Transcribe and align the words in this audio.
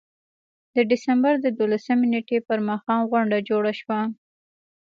د 0.75 0.77
ډسمبر 0.89 1.33
د 1.41 1.47
دولسمې 1.59 2.07
نېټې 2.13 2.37
پر 2.47 2.57
ماښام 2.69 3.01
غونډه 3.11 3.37
جوړه 3.49 3.71
شوه. 3.79 3.99